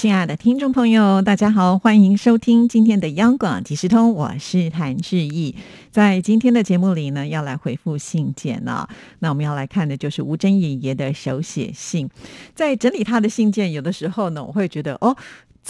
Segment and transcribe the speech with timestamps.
[0.00, 5.54] 亲爱的听众朋友，大家好，欢迎收听今天的央广即时通，我是谭志毅。
[5.90, 8.88] 在今天的节目里呢，要来回复信件呢。
[9.18, 12.08] 那我们要来看的就是吴珍爷爷的手写信。
[12.54, 15.14] 在整理他的信件，有的时候呢，我会觉得哦。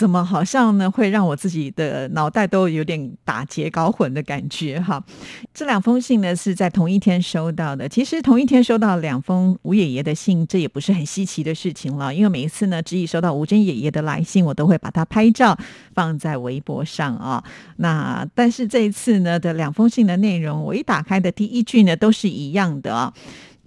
[0.01, 0.91] 怎么好像呢？
[0.91, 5.05] 会让我自己的脑袋都有点打结搞混的感觉哈。
[5.53, 7.87] 这两封信呢是在同一天收到的。
[7.87, 12.15] 其实同一天收到两封吴爷爷的信，这也不是很稀奇的事情了。
[12.15, 15.55] 因为每一次呢，执意收到吴珍爷爷的来信，我都会把它拍照
[15.95, 17.45] 放在微博上啊。
[17.77, 23.13] 那但是这一次呢的两封信的内容，我一打开的第一句呢都是一样的啊。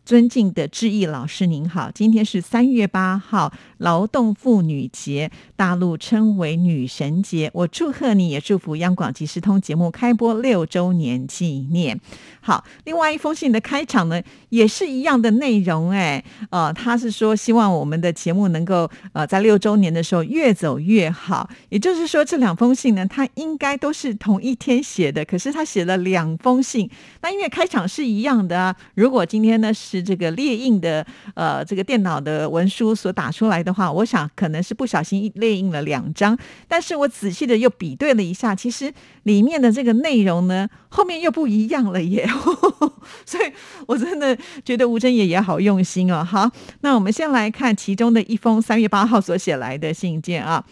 [0.05, 3.53] 尊敬的志毅老师您好，今天是三月八号，
[3.83, 7.51] 劳动妇女节，大陆称为女神节。
[7.53, 11.99] 我祝贺你，也祝福央广即时通节目开播六周年纪念。
[12.41, 21.49] 好，另外一封信的开场呢，也是一样的内容，哎，呃，他是说希望我们的节目能够呃在六周年的时候越走越好。
[21.69, 26.89] 也就是说，这两封信呢，他应该都是同一天写的，可是他写了两封信，
[27.21, 28.75] 那因为开场是一样的啊。
[28.95, 38.93] 如果今天呢是是这个列印的，呃，这个电脑的文书所打出来的话，我想可能是不小心列印了两张，但是我仔细的又比对了一下，其实
[39.23, 42.27] 里面的这个内容呢，后面又不一样了耶，
[43.25, 43.51] 所以
[43.87, 46.23] 我真的觉得吴真爷也好用心哦。
[46.23, 46.49] 好，
[46.81, 50.63] 那我们先来看其中的一封三月八号所写来的信件啊，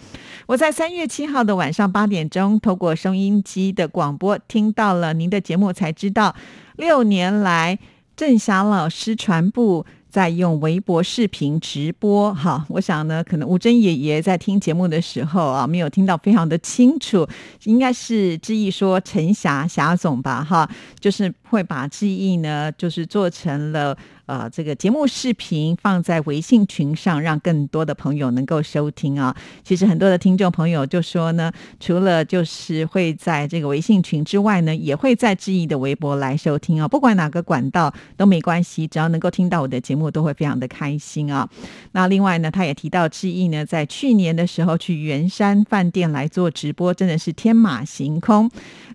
[0.48, 6.36] 我在三月七号的晚上八点钟，透过收音机的广播听到了您的节目，才知道
[6.78, 7.80] 六年来。
[8.14, 17.26] 郑霞老师传布在用微博视频直播，哈，我想呢，可能吴珍爷爷在听节目的时候啊，没有听到非常的清楚，
[17.64, 23.98] 应该是志毅说陈霞霞总吧，哈，就是会把志毅呢，就是做成了。
[24.32, 29.36] 呃，这个节目视频放在微信群上，让更多的朋友能够收听啊。
[29.62, 36.88] 其实很多的听众朋友就说呢，除了就是会在这个微信群之外呢，也会在志毅的微博来收听啊。
[36.88, 41.50] 不管哪个管道都没关系，只要能够听到我的节目，都会非常的开心啊。
[41.92, 48.50] 那另外呢，他也提到志毅呢，在去年的时候去圆山饭店来做直播，真的是天马行空。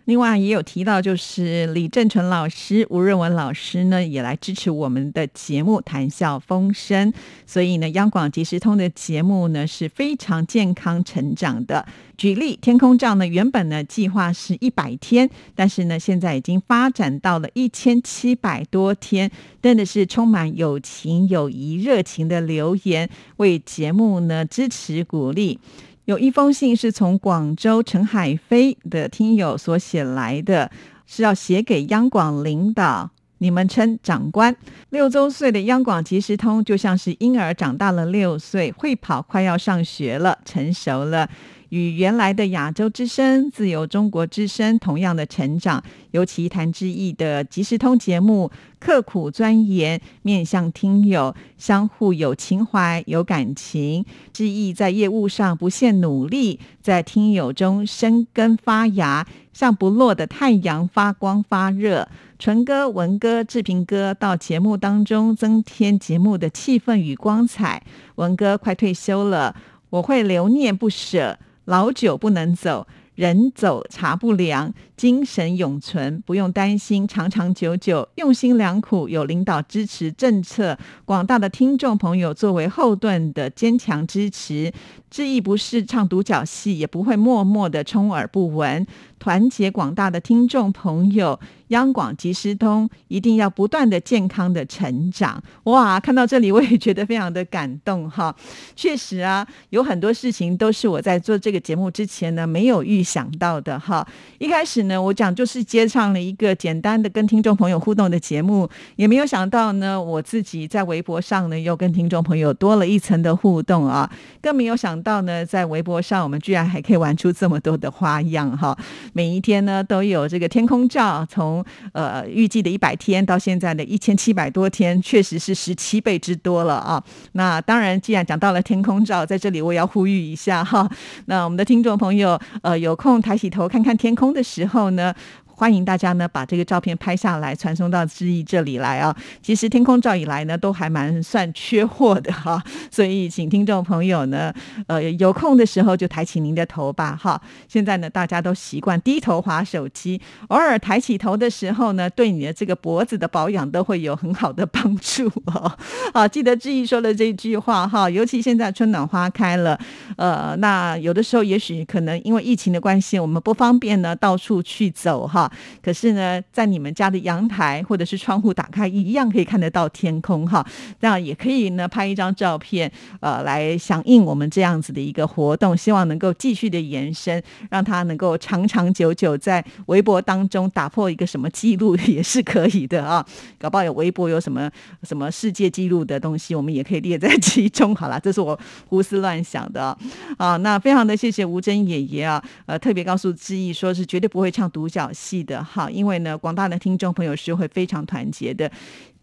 [0.07, 7.13] 另外也有提到，就是李正淳老师、吴润文老师呢，也来支持我们的节目《谈笑风生》。
[7.47, 11.87] 所以呢，央广即时通的节目呢是非常健康成长的。
[12.17, 25.59] 举例，天空照呢，原本呢计划是一百天，但是呢现在已经发展到了一千七百多天，真的是充满友情、友谊、热情的留言，为节目呢支持鼓励。
[26.07, 30.71] 有一封信是从广州陈海飞的听友所写来的，
[31.05, 34.55] 是要写给央广领导，你们称长官。
[34.91, 41.29] 六周岁的央广即时通就像是婴儿长大了六岁，会跑，快要上学了，成熟了。
[41.71, 45.83] 与原来的亚洲之声、自由中国之声同样的成长，
[46.13, 54.05] 尤其谭志毅的即时通节目，刻苦钻研，面向听友，相互有情怀、有感情。
[54.33, 62.09] 志毅在业务上不懈努力，在听友中生根发芽，像不落的太阳，发光发热。
[62.39, 67.83] 纯哥、文哥、志平哥到节目当中增添节目的气氛与光彩。
[68.17, 69.57] 文哥快退休了，
[69.89, 71.39] 我会留念不舍。
[71.67, 74.75] 老酒不能走，人走茶不凉。
[74.97, 78.09] 精神永存，不用担心长长久久。
[78.15, 84.73] 用心良苦，有领导支持政策，广大的听众朋友作为后盾的坚强支持。
[85.11, 88.87] 志毅不是唱独角戏，也不会默默的充耳不闻。
[89.19, 91.39] 团结广大的听众朋友，
[91.69, 95.43] 央广即时通一定要不断的健康的成长。
[95.65, 98.35] 哇，看到这里我也觉得非常的感动哈。
[98.75, 104.07] 确实啊，有很多事情都是我在做这个节目之前呢没有预想到的哈。
[104.39, 104.87] 一开始。
[104.87, 114.09] 呢，我讲就是接上了一个简单的跟听众朋友互动的节目，也没有想到呢，我自己在微博上呢又跟听众朋友多了一层的互动啊，
[114.41, 118.77] 更没有想到呢，在微博上我们居然还可以玩出这么多的花样哈！
[119.13, 121.56] 每一天呢都有这个天空照，从
[121.93, 127.03] 呃预计的一百天到现在的一千七百多天，确实是十七倍之多了啊！
[127.33, 130.89] 那当然，既然讲到了天空照，在这里我也要呼吁一下哈，
[131.27, 134.91] 那我们的听众朋友呃有空抬起头看看天空的时候。
[134.97, 135.13] 呢？
[135.57, 139.17] 欢迎大家呢把这个照片拍下来，传送到志毅这里来啊。
[139.41, 144.53] 其实天空照以来呢，都还蛮算缺货的哈，所以请听众朋友呢，
[144.87, 147.41] 呃，有空的时候就抬起您的头吧哈。
[147.67, 155.73] 现在呢，大家都习惯低头划手机，偶尔抬起头的时候呢，对你的这个脖子的保养都会有很好的帮助哦。
[156.13, 159.79] 好，记得志毅说的这句话哈，尤其现在春暖花开了，
[160.19, 165.46] 呃，那有的时候也许可能因为疫情的关系，我们不方便呢到处去走哈。
[165.83, 170.67] 可是呢，在你们家的阳台或者是窗户打开，一样可以看得到天空哈。
[171.01, 172.91] 那也可以呢，拍一张照片，
[173.21, 183.25] 呃，来响应我们这样子的一个活动，希望能够继续的延伸，让它能够长长久久在微博当中打破一个什么记录也是可以的啊。
[183.59, 184.71] 搞不好有微博有什么
[185.03, 187.95] 什么世界纪录的东西，我们也可以列在其中。
[187.95, 188.59] 好了，这是我
[188.89, 189.97] 胡思乱想的
[190.37, 190.57] 啊。
[190.59, 198.73] 那非常的谢谢吴珍爷爷啊，呃，特别告诉志毅说是绝对不会唱独角戏记得哈，因为呢，广大的听众朋友是会非常团结的。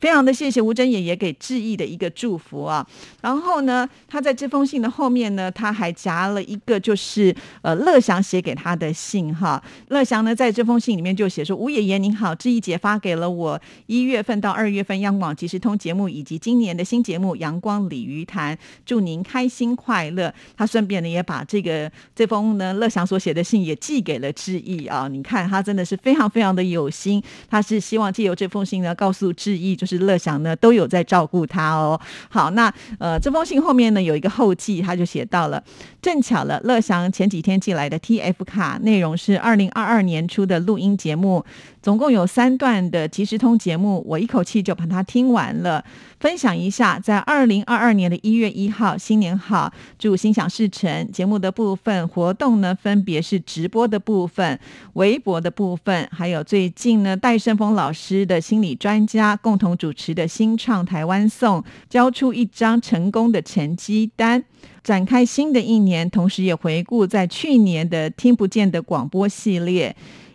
[0.04, 2.86] 非常的谢谢吴珍爷爷给志毅的一个祝福啊，
[3.22, 9.64] 然后呢，他在这封信的后面呢，他还夹了一个就是呃乐祥写给他的信哈。
[9.88, 18.54] 乐祥呢在这封信里面就写说：吴爷爷您好，志毅姐发给了我一月份到二月份央广即时通节目以及今年的新节目《阳光鲤鱼潭》，
[18.86, 20.34] 祝您开心快乐。
[20.58, 25.08] 他顺便呢也把这个这封呢乐祥所写的信也寄给了志毅啊。
[25.08, 29.93] 你看他真的是非常非常的有心，他是希望借由这封信呢告诉志毅就是。
[30.00, 32.00] 乐祥呢都有在照顾他哦。
[32.30, 35.64] 好，那呃这封信后面呢有一个后记，他就写到了，
[36.02, 41.44] 正巧了，乐祥前几天寄来的 T F 卡内容是二零二二年出的录音节目，
[41.82, 45.84] 总共有三段的即时通节目，我一口气就把它听完了。
[46.20, 51.12] 分享一下，在二零二二年的一月一号，新年好，祝心想事成。
[51.12, 54.58] 节目的部分活动呢，分别是直播的部分、
[54.94, 64.42] 微博的部分，还有最近呢，戴胜峰老师的心理专家共同主持的新创台湾颂，交出一张成功的成绩单，
[64.82, 69.94] 展开新的一年，同时也回顾在去年的听不见的广播系列。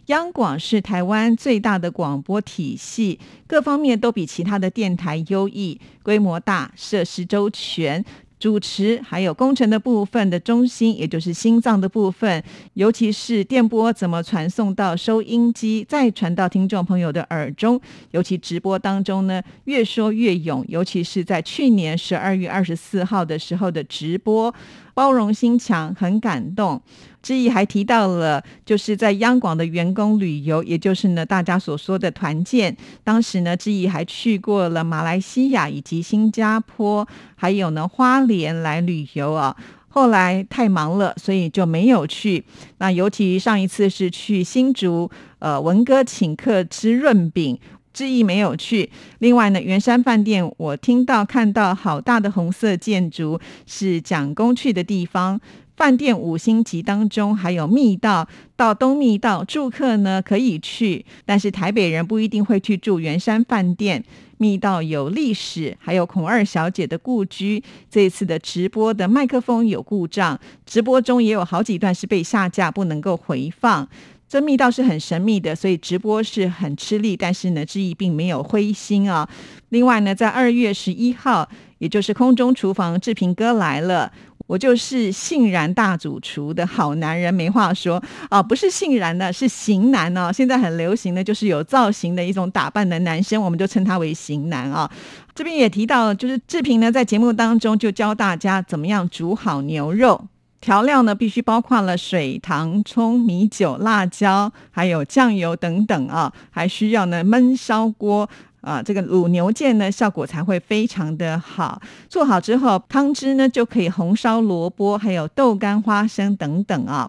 [0.08, 8.04] 央广是台湾最大的广播体系，各方面都比其他的电台优异，规模大，设施周全。
[8.38, 12.42] 主持还有工程的部分的中心，也就是心脏的部分，
[12.74, 17.80] 尤其是电波怎么传送到收音机，再传到听众朋友的耳中。
[18.12, 24.54] 尤其直播当中呢，越说越勇，尤其是在去年十二月二十四号的时候的直播，
[24.98, 26.82] 包容心强，很感动。
[27.22, 32.76] 志毅还提到了，就是在央广的员工旅游，也就是呢大家所说的团建。
[33.04, 37.06] 当时呢，志毅还去过了马来西亚以及新加坡，
[37.36, 39.56] 还有呢花莲来旅游啊。
[39.86, 42.44] 后来太忙了，所以就没有去。
[42.78, 45.08] 那尤其上一次是去新竹，
[45.38, 47.56] 呃文哥请客吃润饼，
[47.92, 48.90] 志毅没有去。
[49.18, 55.40] 另外呢，圆山饭店，我听到看到好大的红色建筑，是蒋公去的地方。
[55.76, 58.26] 饭店五星级当中还有密道，
[58.56, 64.04] 到东密道住客呢可以去，但是台北人不一定会去住圆山饭店。
[64.38, 67.62] 密道有历史，还有孔二小姐的故居。
[67.90, 73.88] 这次的直播的麦克风有故障，直播中也有好几段是被下架，不能够回放。
[74.28, 77.16] 这密道是很神秘的，所以直播是很吃力。
[77.16, 79.28] 但是呢，志毅并没有灰心啊。
[79.70, 81.48] 另外呢，在二月十一号，
[81.78, 84.12] 也就是空中厨房志平哥来了。
[84.46, 88.42] 我就是性然大主厨的好男人，没话说啊！
[88.42, 90.32] 不是性然的，是型男哦。
[90.32, 94.90] 现在很流行的就是有造型的一种打扮的男生，我们就称他为型男啊。
[95.34, 100.18] 这边也提到，就是志平呢在节目当中就教大家怎么样煮好牛肉，
[100.60, 108.28] 调料呢必须包括了水、糖、葱、米酒、辣椒，还有酱油等等啊，还需要呢焖烧锅。
[108.60, 111.80] 啊，这个卤牛腱呢，效果才会非常的好。
[112.08, 117.08] 做好之后，汤汁呢就可以红烧萝卜，还有豆干、花生等等啊。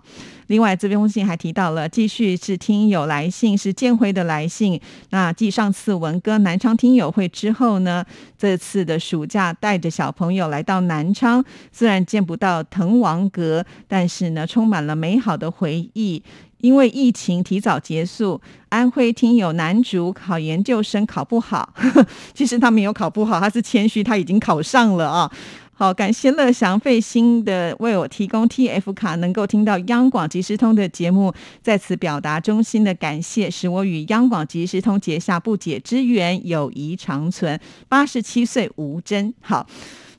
[0.49, 4.81] 另外，这封信还提到了，继续是听友来信，是建辉的来信。
[5.11, 8.03] 那继上次文哥南昌听友会之后呢，
[8.35, 16.23] 这次的暑假带着小朋友来到南昌，虽然见不到滕王阁，但是呢，充满了美好的回忆。
[16.61, 21.73] 因为疫情提早结束，安徽听友男主考研究生考不好，
[22.35, 25.31] 其实他没有考不好，他是谦虚，他已经考上了啊。
[25.79, 37.57] 好，感谢乐祥费心的为我提供 TF 卡，能够听到央广即时通的节目，在此表达衷心的感谢，使我与央广即时通结下不解之缘，友谊长存。
[37.87, 39.65] 八十七岁吴真，好。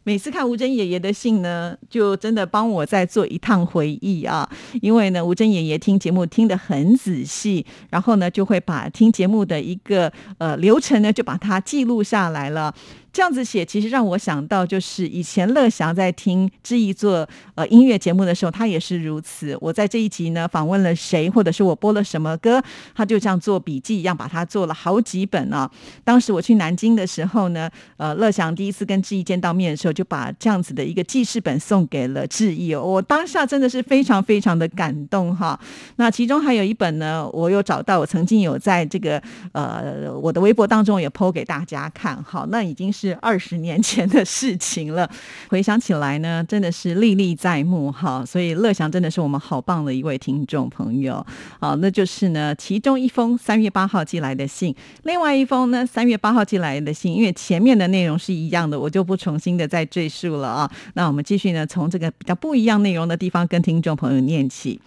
[0.02, 4.48] 每次看吴珍爷爷的信呢，就真的帮我再做一趟回忆啊。
[4.80, 12.74] 因为呢，吴珍爷爷听节目听得很仔细，然后呢，就会把听节目的一个呃流程呢，就把它记录下来了。
[13.12, 19.56] 这样子写，其实让我想到，就是以前乐祥在听志毅做呃音乐节目的时候，他也是如此。
[19.60, 22.62] 我在这一集呢访问了谁，或者是我播了什么歌，
[22.94, 25.68] 他就像做笔记一样，把它做了好几本啊。
[26.04, 32.72] 当时我去南京的时候呢，呃，乐祥第一次跟志毅见到面的时候，就把这样子的一个记事本送给了志毅。
[32.76, 35.58] 我当下真的是非常非常的感动哈。
[35.96, 42.22] 那其中还有一本呢，我有找到，我曾经有在这个呃我的微博当中也 PO 给大家看。
[42.22, 43.00] 好，那已经是。
[43.00, 45.09] 是二十年前的事情了，
[45.49, 48.23] 回想起来呢，真的是历历在目哈。
[48.26, 51.25] 所以乐祥真的是我们好棒的一位听众朋友。
[51.59, 60.71] 好，那就是呢，其中一封三月八号寄来的信，另外一封呢，三月八号寄来的信，因为前面的内容是一样的，我就不重新的再赘述了啊。
[60.92, 64.78] 那我们继续呢，从这个比较不一样内容的地方跟听众朋友念起。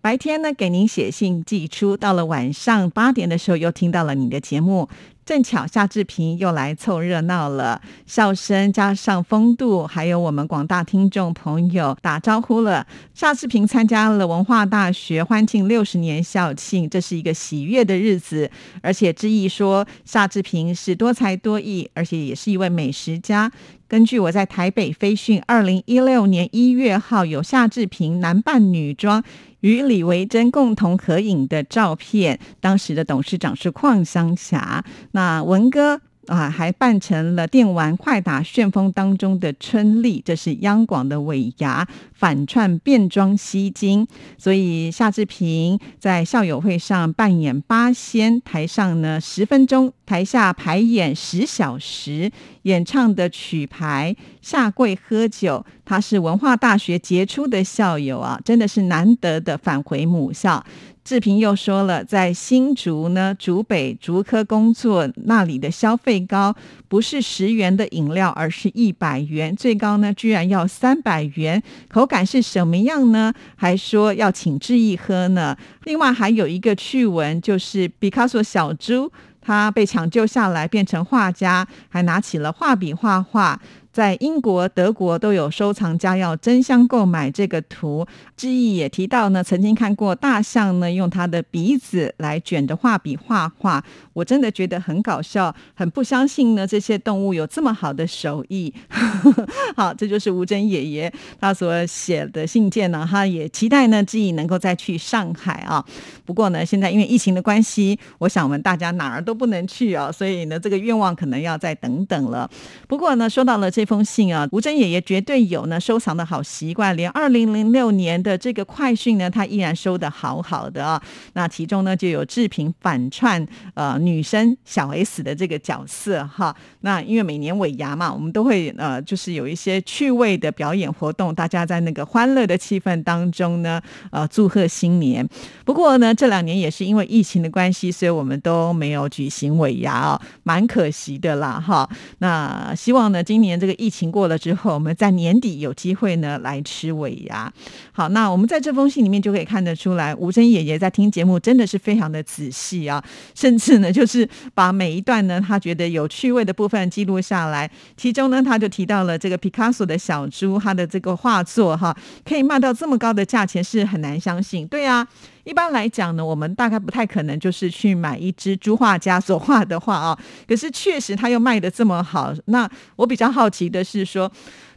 [0.00, 4.88] 白天呢，给您写信寄出，到了晚上八点的时候，又听到了你的节目。
[5.24, 12.84] 正巧夏志平又来凑热闹了，笑声加上风度，还有我们广大听众朋友打招呼了。
[13.14, 18.50] 夏志平参加了文化大学欢庆六十年校庆，这是一个喜悦的日子。
[18.82, 23.52] 而且之意说，夏志平是多才多艺，而且也是一位美食家。
[23.86, 29.22] 根据我在台北飞讯二零一六年一月号有夏志平男扮女装
[29.62, 34.84] 与李维珍共同合影的照片，当时的董事长是邝香霞。
[35.10, 36.00] 那文哥。
[36.28, 44.06] 啊，还扮成了电玩快打旋风当中的春丽，这是央广的尾牙反串变装吸睛，
[44.38, 52.30] 所以夏志平在校友会上扮演八仙，台上呢十分钟，台下排演十小时，
[52.62, 60.64] 演唱的曲牌下跪喝酒，他是文化大学杰出的校友啊，真的是难得的返回母校。
[61.04, 66.54] 志平又说了，在新竹呢，竹北竹科工作，那里的消费高，
[66.86, 73.34] 不是十元的饮料，而是一百元，最高呢居然要三百元，口感是什么样呢？
[73.56, 75.56] 还说要请志毅喝呢。
[75.82, 79.10] 另外还有一个趣闻，就是毕卡索小猪，
[79.40, 83.60] 他被抢救下来变成画家，还拿起了画笔画画。
[83.92, 88.06] 在英国、德国都有收藏家要争相购买这个图。
[88.34, 93.84] 志毅也提到呢，曾经看过大象呢用它的鼻子来卷着画笔画画，
[94.14, 98.72] 我真的觉得很搞笑，很不相信呢这些动物有这么好的手艺。
[99.76, 105.84] 好，这就是吴珍爷爷他所写的信件呢，他也期待呢志毅能够再去上海啊。
[106.24, 112.50] 不过呢，现在因为疫情的关系，我想我们大家哪儿都不能去啊，所以呢这个愿望可能要再等等了。
[112.88, 113.81] 不过呢，说到了这。
[113.82, 121.02] 这封信啊，吴珍爷爷绝对有呢收藏的好习惯，连二零零六年的这个快讯呢，他依然收的好好的啊。
[121.32, 126.54] 那其中呢就有志平反串呃女生小 S 的这个角色哈。
[126.82, 135.28] 那因为每年尾牙嘛，我们都会呃就是有一些趣味的表演活动，大家在那个欢乐的气氛当中呢，呃祝贺新年。
[135.64, 141.90] 不过呢这两年也是因为疫情的关系，所以我们都没有举行尾牙哦，蛮可惜的啦哈。
[142.18, 143.71] 那希望呢今年这个。
[143.74, 147.52] 疫情过了之后，我们在年底有机会呢来吃尾牙。
[147.92, 153.02] 好，那我们在这封信里面就可以看得出来，吴珍爷爷在听节目真的是非常的仔细啊，
[153.34, 157.70] 甚至呢就是把每一段呢他觉得有趣味的部分记录下来。
[157.96, 164.66] 其中呢他就提到了这个毕卡索的小猪，他的这个画作哈可以卖到这么高的价钱是很难相信。
[164.66, 165.06] 对啊。
[165.44, 170.18] 一般来讲呢，我们大概不太可能就是去买一只朱画家所画的画啊。
[170.46, 174.30] 可是确实他又卖的这么好，那我比较好奇的是说。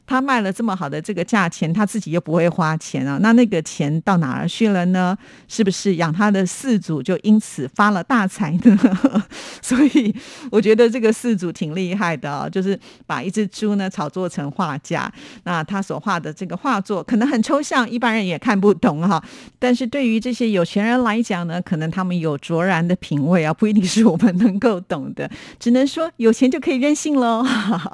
[0.08, 5.18] 他卖了这么好的这个价钱，他自己又不会花钱啊，那那个钱到哪儿去了呢？
[5.48, 8.80] 是不是养他的四祖就因此发了大财呢？
[9.62, 10.16] 所以
[10.52, 15.12] 我觉得这个四祖挺厉害的啊，就是把一只猪呢炒作成画家。
[15.44, 19.24] 那他所画的这个画作可能很抽象，一般人也看不懂哈。
[19.58, 25.30] 但是对于这些有钱人来讲呢，可能他们有卓然的品味啊，不一定是我们能够懂的。
[25.60, 27.44] 只能说有钱就可以任性喽。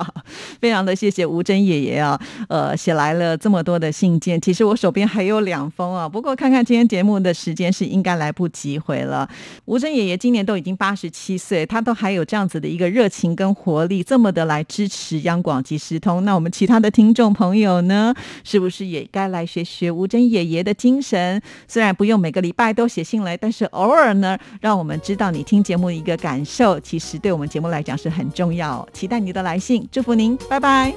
[0.60, 2.01] 非常的谢谢吴珍爷爷。
[2.02, 6.10] 啊，呃，写来了这么多的信件，其实我手边还有两封啊。
[6.10, 9.30] 不过看看今天节目的时间是应该来不及回了。
[9.66, 16.26] 吴珍爷爷今年都已经八十七岁，他都还有这样子的一个热情跟活力，这么的来支持央广即时通。
[16.26, 21.42] 那我们其他的听众朋友呢，是不是也该来学学吴珍爷爷的精神？
[21.68, 28.88] 虽然不用每个礼拜都写信来，但是偶尔呢，让我们知道你听节目的一个感受，其实对我们节目来讲是很重要。
[28.94, 30.94] 期待你的来信，祝福您，拜拜。